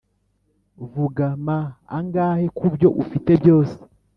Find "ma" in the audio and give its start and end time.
1.45-1.59